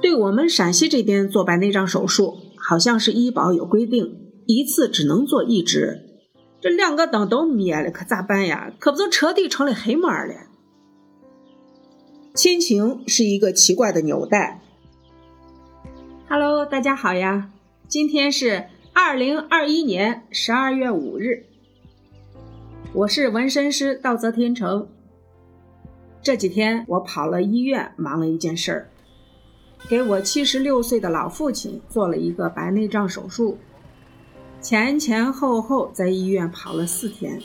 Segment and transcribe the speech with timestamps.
[0.00, 6.04] 对我们陕西这边做白内障手术，好像是医保有规定，一次只能做一只。
[6.60, 8.72] 这两个灯都灭了，可咋办呀？
[8.78, 10.34] 可不就彻底成了黑木耳了？
[12.34, 14.60] 亲情是一个奇怪的纽带。
[16.28, 17.50] Hello，大家好呀，
[17.88, 21.46] 今天是二零二一年十二月五日，
[22.92, 24.88] 我是纹身师道泽天成。
[26.22, 28.90] 这几天我跑了医院，忙了一件事儿。
[29.86, 33.58] 给我七十六岁的老父亲做了一个白内障手术，
[34.60, 37.40] 前前后后在医院跑了四天。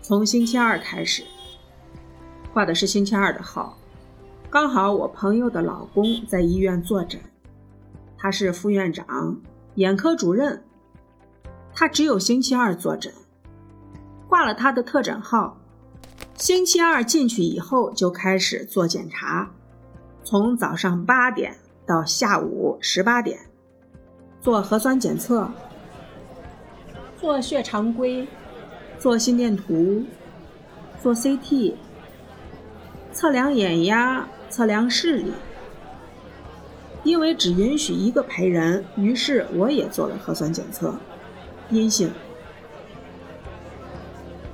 [0.00, 1.22] 从星期二开始，
[2.52, 3.76] 挂的是星期二的号，
[4.50, 7.20] 刚好我朋友的老公在医院坐诊，
[8.16, 9.38] 他是副院长、
[9.74, 10.64] 眼科主任，
[11.74, 13.12] 他只有星期二坐诊，
[14.26, 15.58] 挂了他的特诊号，
[16.36, 19.50] 星期二进去以后就开始做检查。
[20.30, 21.56] 从早上八点
[21.86, 23.38] 到下午十八点，
[24.42, 25.50] 做核酸检测，
[27.18, 28.28] 做血常规，
[28.98, 30.04] 做心电图，
[31.02, 31.72] 做 CT，
[33.10, 35.32] 测量眼压，测量视力。
[37.04, 40.94] 因为只允许一个陪人，于是我也做了核酸检测，
[41.70, 42.12] 阴性。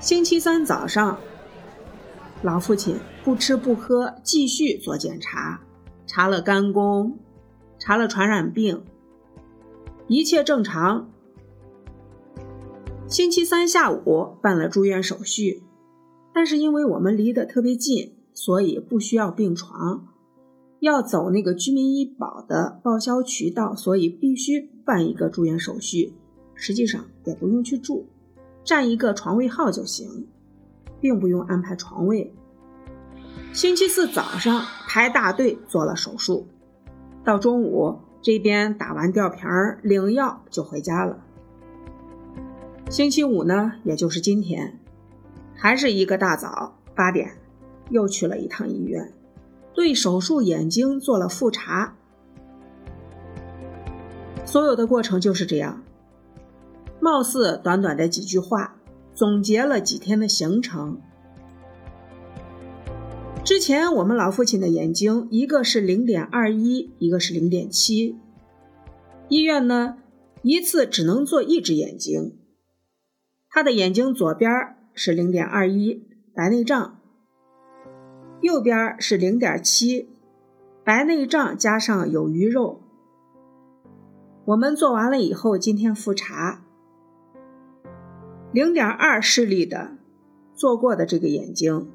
[0.00, 1.16] 星期三早上。
[2.42, 5.60] 老父亲不吃不喝，继续做检查，
[6.06, 7.18] 查了肝功，
[7.78, 8.82] 查了传染病，
[10.08, 11.10] 一切正常。
[13.06, 15.62] 星期三下午办了住院手续，
[16.32, 20.06] 但是因为我们离得特别近，所以不需要病床，
[20.78, 26.14] 要走那个居民医保的报销渠道，所以必须办一个住院手续。
[26.54, 28.06] 实际上也不用去住，
[28.64, 30.26] 占一个床位号就行。
[31.00, 32.32] 并不用安排床位。
[33.52, 36.46] 星期四早上排大队做了手术，
[37.24, 41.18] 到中午这边打完吊瓶儿领药就回家了。
[42.88, 44.78] 星期五呢，也就是今天，
[45.56, 47.32] 还是一个大早八点，
[47.88, 49.12] 又去了一趟医院，
[49.72, 51.94] 对手术眼睛做了复查。
[54.44, 55.82] 所有的过程就是这样，
[57.00, 58.76] 貌似短短的几句话。
[59.20, 60.98] 总结了几天的行程。
[63.44, 68.16] 之前我们老父亲的眼睛，一个是零点二一，一个是零点七。
[69.28, 69.98] 医院呢，
[70.40, 72.38] 一次只能做一只眼睛。
[73.50, 74.50] 他的眼睛左边
[74.94, 76.02] 是零点二一，
[76.34, 76.94] 白内障；
[78.40, 80.08] 右边是零点七，
[80.82, 82.80] 白内障加上有鱼肉。
[84.46, 86.64] 我们做完了以后，今天复查。
[88.52, 89.92] 零点二视力的
[90.56, 91.88] 做过的这个眼睛，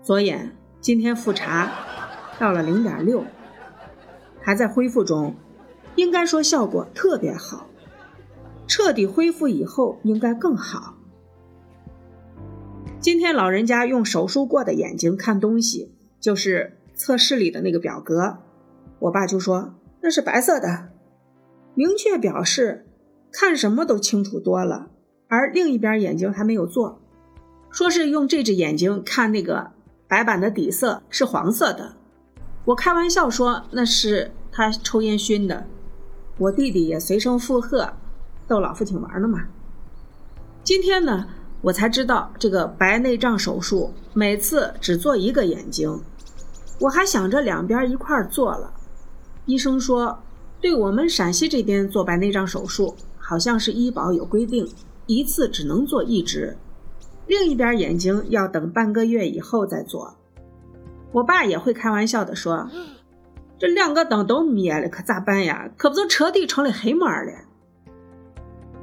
[0.00, 1.72] 左眼今天复查
[2.38, 3.24] 到了零点六，
[4.40, 5.34] 还在恢复中，
[5.96, 7.66] 应该说效果特别好。
[8.68, 10.94] 彻底恢复以后应该更好。
[13.00, 18.38] 今天老人家用手术过的眼睛看东西，就是测视力的那个表格，
[19.00, 20.90] 我爸就说那是白色的，
[21.74, 22.86] 明确表示
[23.32, 24.90] 看什么都清楚多了。
[25.32, 27.00] 而另一边眼睛还没有做，
[27.70, 29.70] 说是用这只眼睛看那个
[30.06, 31.94] 白板的底色是黄色的。
[32.66, 35.64] 我开玩笑说那是他抽烟熏的，
[36.36, 37.94] 我弟弟也随声附和，
[38.46, 39.44] 逗老父亲玩呢嘛。
[40.62, 41.26] 今天呢，
[41.62, 45.98] 我才知道这个白内障手术每次只做一个眼睛，
[46.78, 48.74] 我还想着两边一块做了。
[49.46, 50.18] 医生说，
[50.60, 54.68] 对我们陕西这边做白内障手术，好像是医保有规定。
[55.06, 56.56] 一次只能做一只，
[57.26, 60.16] 另一边眼睛要等半个月以后再做。
[61.12, 62.70] 我爸也会开玩笑的说
[63.58, 65.70] ：“这两个灯都灭了，可咋办呀？
[65.76, 67.32] 可不就彻底成了黑幕了。”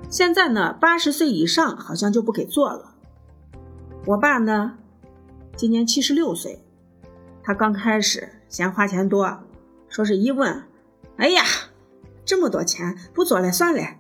[0.10, 2.96] 现在呢，八十岁以上好像就不给做了。
[4.06, 4.78] 我爸呢，
[5.56, 6.64] 今年七十六岁，
[7.44, 9.40] 他刚开始嫌花钱多，
[9.88, 10.64] 说是一问，
[11.18, 11.44] 哎呀，
[12.26, 13.99] 这么多钱，不做了算了。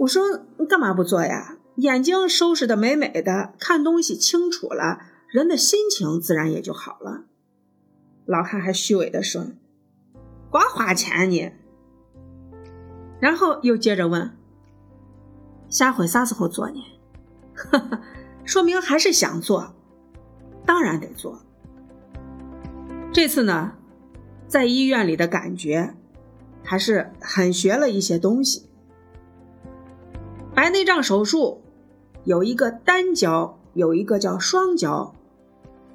[0.00, 0.22] 我说
[0.58, 1.58] 你干嘛不做呀？
[1.76, 7.24] 眼睛收拾的美美的，看东西清楚了，人的心情自然也就好了。
[8.24, 9.48] 老汉还虚伪的说
[10.50, 11.52] ：“光花钱呢。”
[13.20, 14.30] 然后又接着问
[15.68, 16.82] ：“下回啥时候做呢？”
[17.54, 18.00] 哈哈，
[18.44, 19.74] 说明还是想做，
[20.64, 21.42] 当然得做。
[23.12, 23.74] 这次呢，
[24.48, 25.94] 在医院里的感觉，
[26.62, 28.69] 还是很学了一些东西。
[30.60, 31.62] 白内障手术
[32.24, 35.14] 有一个单焦，有一个叫双焦。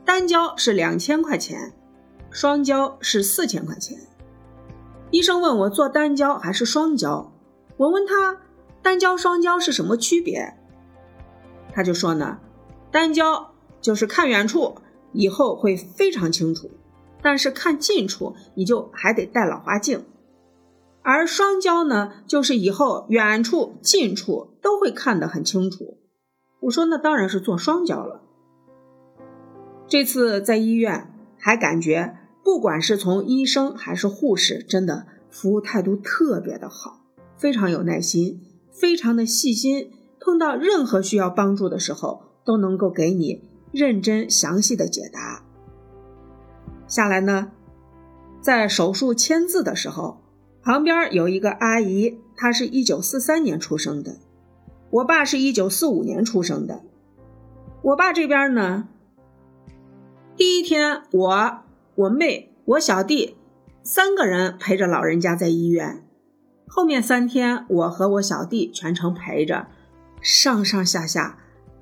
[0.04, 1.72] 单焦是两千块钱，
[2.32, 3.96] 双焦是四千块钱。
[5.12, 7.32] 医生问我做单焦还是双焦，
[7.78, 8.42] 我问他
[8.82, 10.56] 单焦双焦是什么区别，
[11.72, 12.40] 他就说呢，
[12.90, 13.52] 单焦
[13.82, 14.78] 就是看远处
[15.12, 16.72] 以后会非常清楚，
[17.22, 20.04] 但是看近处你就还得戴老花镜，
[21.06, 26.00] 而双焦呢，就是以后远处近处都会看得很清楚。
[26.62, 28.24] 我说那当然是做双焦了。
[29.88, 32.18] 这次在医院还感觉。
[32.44, 37.02] 不管是从医生还是护士，真的服务态度特别的好，
[37.38, 38.42] 非常有耐心，
[38.72, 39.92] 非常的细心。
[40.19, 45.44] 碰到任何需要帮助的时候，都能够给你认真详细的解答。
[46.88, 47.51] 下来呢，
[48.42, 50.22] 在手术签字的时候，
[50.66, 54.18] 旁边有一个阿姨，她是一九四三年出生的，
[54.90, 56.82] 我爸是一九四五年出生的。
[57.84, 58.90] 我爸这边呢，
[60.36, 61.62] 第一天我。
[61.98, 63.38] 我妹、我小弟
[63.82, 66.04] 三个人陪着老人家在医院。
[66.68, 69.68] 后面三天，我和我小弟全程陪着，
[70.20, 71.38] 上上下下，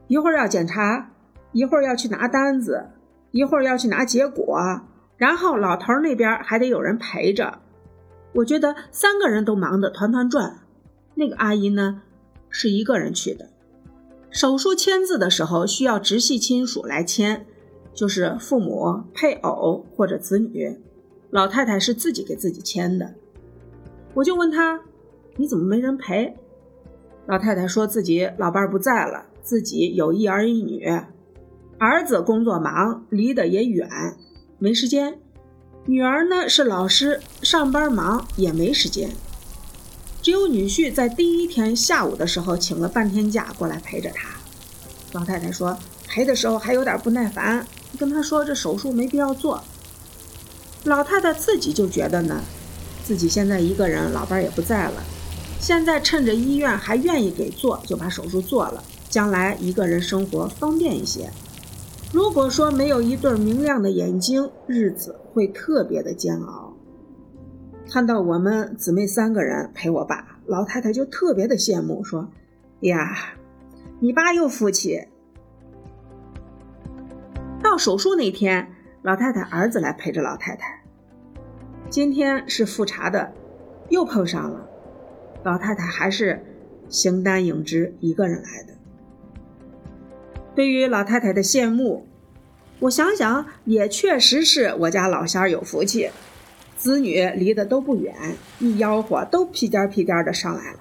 [0.07, 1.09] 一会儿要检查，
[1.51, 2.91] 一会儿要去拿单子，
[3.31, 4.81] 一会儿要去拿结果，
[5.17, 7.62] 然后老头那边还得有人陪着。
[8.33, 10.59] 我觉得三个人都忙得团团转。
[11.15, 12.01] 那个阿姨呢，
[12.49, 13.49] 是一个人去的。
[14.29, 17.45] 手术签字的时候，需要直系亲属来签。
[17.93, 20.79] 就是父母、配偶或者子女，
[21.29, 23.13] 老太太是自己给自己签的。
[24.15, 24.81] 我就问她
[25.37, 26.35] ：“你怎么没人陪？”
[27.27, 30.83] 老太太说自己老伴儿不在了，自己有一儿一女，
[31.77, 33.87] 儿子工作忙，离得也远，
[34.57, 35.13] 没时间；
[35.85, 39.09] 女儿呢是老师，上班忙，也没时间。
[40.21, 44.29] 只有女婿在第一天下午的时候请了半天假过来陪着她。
[45.11, 45.77] 老太太说
[46.07, 47.67] 陪的时候还有点不耐烦。
[47.99, 49.61] 跟他说这手术没必要做，
[50.85, 52.41] 老太太自己就觉得呢，
[53.05, 55.03] 自己现在一个人，老伴也不在了，
[55.59, 61.29] 现在趁着医院还愿意给做，就把手术做了，将来一个人生活方便一些。
[62.13, 66.71] 如果说没有一对明亮的眼睛，日子会特别的煎熬。
[67.89, 72.29] 看到我们姊妹三个人陪我爸，老太太就特别的羡慕，说
[72.81, 73.33] ：“呀，
[73.99, 75.07] 你爸又福气。”
[77.63, 78.67] 到手术那天，
[79.01, 80.83] 老太太儿子来陪着老太太。
[81.89, 83.33] 今天是复查的，
[83.89, 84.69] 又碰上了。
[85.43, 86.45] 老太太还是
[86.89, 88.72] 形单影只，一个人来的。
[90.55, 92.07] 对于老太太的羡慕，
[92.79, 96.09] 我想想也确实是我家老仙儿有福气，
[96.77, 98.13] 子女离得都不远，
[98.59, 100.79] 一吆喝都屁颠屁颠的上来了。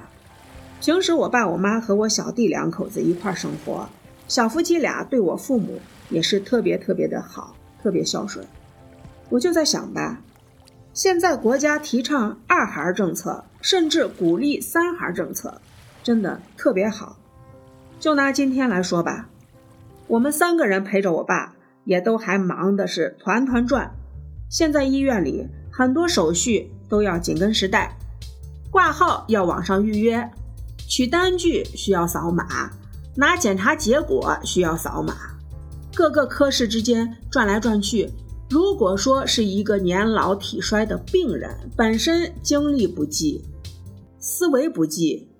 [0.80, 3.88] 平时我爸我妈和我小弟两口子一块生活，
[4.28, 5.80] 小夫妻俩对我父母。
[6.10, 8.46] 也是特别特别的好，特别孝顺。
[9.30, 10.20] 我就在想吧，
[10.92, 15.58] 现在国家提倡二孩政策，甚至鼓励三孩政策，
[16.02, 17.16] 真的特别好。
[17.98, 19.30] 就拿今天来说吧，
[20.12, 21.56] 我们三个人陪着我爸，
[21.86, 23.90] 也都还忙的是团团转。
[24.50, 27.96] 现在医院里很多手续都要紧跟时代，
[28.70, 30.30] 挂号要网上预约，
[30.86, 32.70] 取单据需要扫码，
[33.16, 35.16] 拿检查结果需要扫码。
[35.94, 38.10] 各个科室之间转来转去，
[38.50, 43.42] 如果说是一个年老体衰的病人，本身精力不济，
[44.18, 45.30] 思维不济，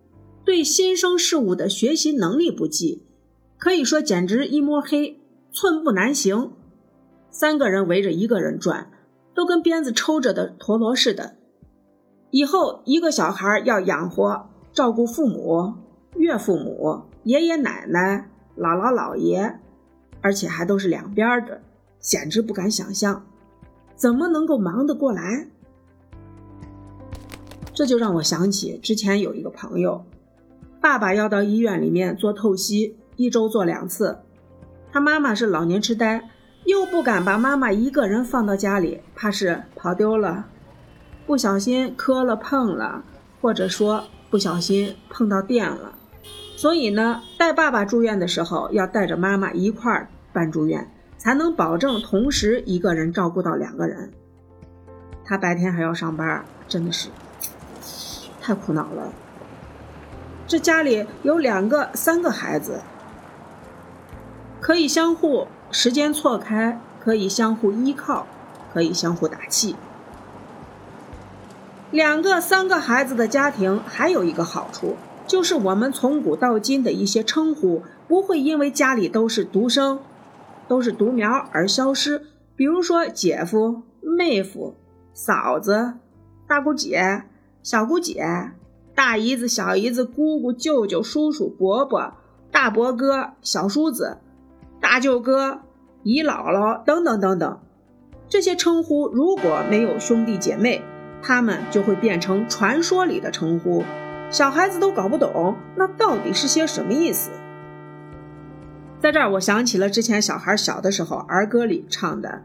[0.46, 3.02] 对新生事物的学习能力不济，
[3.62, 5.20] 可以说简直一摸黑，
[5.52, 6.50] 寸步难行。
[7.30, 8.90] 三个人围着一个人转，
[9.36, 11.36] 都跟鞭子抽着的陀螺似的。
[12.32, 15.74] 以后一个小孩要养活、照顾父母、
[16.16, 19.60] 岳父母、爷爷奶奶、姥姥姥爷。
[20.20, 21.60] 而且还都是两边的，
[22.00, 23.24] 简直不敢想象，
[23.94, 25.46] 怎么能够忙得过来？
[27.72, 30.04] 这就让我想起之前有一个朋友，
[30.80, 34.18] 爸爸要到医院里面做透析，一周做两次。
[34.92, 36.28] 他妈妈是老年痴呆，
[36.64, 40.46] 又不敢把妈妈一个人放到家里，怕是跑丢了，
[41.26, 43.02] 不小心磕了碰了，
[43.40, 45.92] 或者说不小心碰到电了。
[46.56, 54.12] 所以呢，带爸爸住院的时候，要带着妈妈一块儿办住院，才能保证同时一个人照顾到两个人。
[55.24, 57.08] 他白天还要上班，真的是
[58.40, 59.12] 太苦恼了。
[60.46, 62.80] 这家里有两个、三个孩子，
[64.62, 68.28] 可以相互时间错开，可以相互依靠，
[68.72, 69.74] 可以相互打气。
[71.90, 74.96] 两个、三个孩子的家庭还有一个好处。
[75.26, 79.98] 就是我们从古到今的一些称呼，不会因为家里都是独生，
[80.68, 82.26] 都是独苗而消失。
[82.54, 84.76] 比如说姐夫、妹夫、
[85.12, 85.94] 嫂子、
[86.46, 87.24] 大姑姐、
[87.64, 88.52] 小姑姐、
[88.94, 92.12] 大姨子、小姨子、姑姑、舅舅、叔叔、伯伯、
[92.52, 94.18] 大伯哥、小叔子、
[94.82, 95.60] 大舅哥、
[96.02, 97.60] 姨姥姥等等等等。
[98.28, 100.82] 这些称呼如果没有兄弟姐妹，
[101.22, 103.84] 他们就会变成传说里的称呼，
[104.30, 107.30] 小孩子都搞不懂那到底是些什么意思。
[108.98, 112.42] 在这儿，我想起了之前小孩小的时候儿歌里唱的：“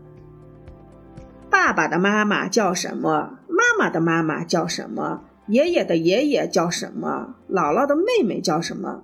[1.49, 3.39] 爸爸的妈妈叫什么？
[3.47, 5.21] 妈妈的妈妈叫什么？
[5.47, 7.35] 爷爷的爷爷叫什么？
[7.49, 9.01] 姥姥的妹妹叫什么？”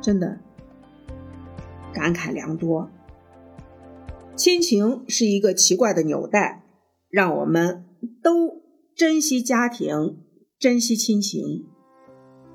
[0.00, 0.38] 真的
[1.92, 2.90] 感慨良多。
[4.36, 6.62] 亲情是一个奇怪的纽带，
[7.10, 7.84] 让我们
[8.22, 8.62] 都
[8.94, 10.18] 珍惜家庭，
[10.58, 11.66] 珍惜亲情，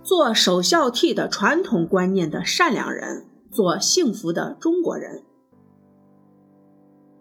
[0.02, 5.24] 做守孝悌的传统观念的善良人，做幸福的中国人。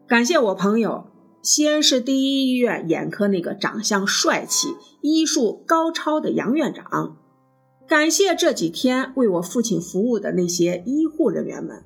[0.07, 1.07] 感谢我朋友
[1.43, 4.69] 西安市第一医院眼科那个长相帅气、
[5.01, 7.17] 医术高超的杨院长，
[7.89, 11.83] 感谢这几天为我父亲服务的那些医护人员们。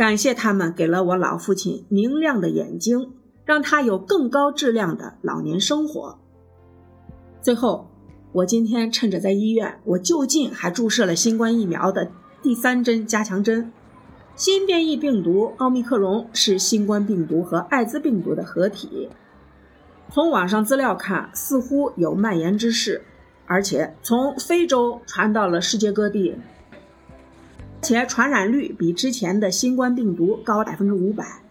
[0.00, 3.12] 感谢他们给了我老父亲明亮的眼睛，
[3.44, 6.18] 让他有更高质量的老年生活。
[7.42, 7.90] 最后，
[8.32, 13.70] 我今天趁着在医院，我就近还注射了新冠疫苗的第三针加强针。
[14.34, 19.10] 新变异病毒奥密克戎是新冠病毒和艾滋病毒的合体，
[20.10, 23.02] 从网上资料看，似乎有蔓延之势，
[23.44, 26.36] 而且从非洲传到了世界各地。
[27.82, 31.42] 且传染率比之前的新冠病毒高百分之五百，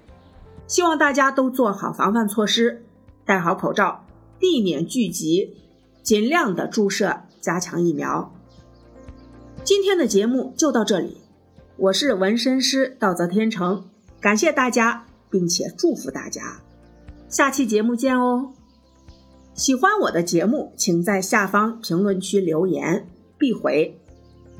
[0.67, 2.83] 希望大家都做好防范措施，
[3.25, 4.05] 戴好口罩，
[4.39, 5.55] 避免聚集，
[6.03, 8.31] 尽量的注射加强疫苗。
[9.63, 11.17] 今天的节目就到这里，
[11.75, 13.86] 我是纹身师道泽天成，
[14.21, 16.62] 感谢大家，并且祝福大家，
[17.27, 18.53] 下期节目见哦！
[19.53, 23.05] 喜欢我的节目，请在下方评论区留言，
[23.38, 23.99] 必回。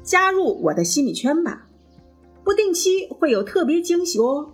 [0.10, 1.68] 加入我的心理圈吧，
[2.44, 4.54] 不定期会有特别惊喜哦。